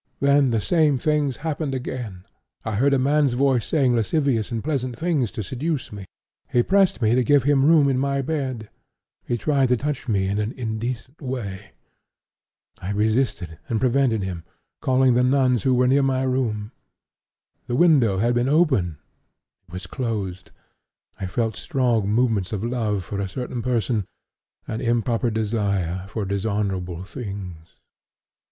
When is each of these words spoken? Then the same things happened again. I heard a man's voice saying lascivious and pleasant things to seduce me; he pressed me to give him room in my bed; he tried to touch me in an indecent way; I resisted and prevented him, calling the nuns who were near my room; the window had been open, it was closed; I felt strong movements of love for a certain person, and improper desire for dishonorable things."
Then 0.19 0.49
the 0.49 0.59
same 0.59 0.97
things 0.97 1.37
happened 1.45 1.75
again. 1.75 2.25
I 2.65 2.77
heard 2.77 2.91
a 2.91 2.97
man's 2.97 3.33
voice 3.33 3.67
saying 3.67 3.93
lascivious 3.95 4.49
and 4.49 4.63
pleasant 4.63 4.97
things 4.97 5.31
to 5.33 5.43
seduce 5.43 5.91
me; 5.91 6.07
he 6.51 6.63
pressed 6.63 7.03
me 7.03 7.13
to 7.13 7.23
give 7.23 7.43
him 7.43 7.63
room 7.63 7.87
in 7.87 7.99
my 7.99 8.23
bed; 8.23 8.71
he 9.27 9.37
tried 9.37 9.69
to 9.69 9.77
touch 9.77 10.07
me 10.07 10.27
in 10.27 10.39
an 10.39 10.53
indecent 10.53 11.21
way; 11.21 11.73
I 12.81 12.89
resisted 12.89 13.59
and 13.69 13.79
prevented 13.79 14.23
him, 14.23 14.43
calling 14.81 15.13
the 15.13 15.23
nuns 15.23 15.61
who 15.61 15.75
were 15.75 15.85
near 15.85 16.01
my 16.01 16.23
room; 16.23 16.71
the 17.67 17.75
window 17.75 18.17
had 18.17 18.33
been 18.33 18.49
open, 18.49 18.97
it 19.67 19.71
was 19.71 19.85
closed; 19.85 20.49
I 21.19 21.27
felt 21.27 21.55
strong 21.55 22.09
movements 22.11 22.51
of 22.51 22.63
love 22.63 23.03
for 23.03 23.19
a 23.21 23.29
certain 23.29 23.61
person, 23.61 24.05
and 24.67 24.81
improper 24.81 25.29
desire 25.29 26.07
for 26.09 26.25
dishonorable 26.25 27.03
things." 27.03 27.75